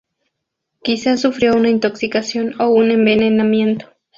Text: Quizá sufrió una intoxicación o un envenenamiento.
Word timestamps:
Quizá 0.81 1.15
sufrió 1.15 1.55
una 1.55 1.69
intoxicación 1.69 2.59
o 2.59 2.69
un 2.69 2.89
envenenamiento. 2.89 3.85